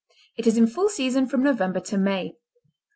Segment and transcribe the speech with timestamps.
[0.35, 2.33] It is in full season from November to May.